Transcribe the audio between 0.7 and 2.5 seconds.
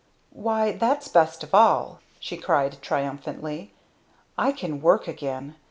that's best of all!" she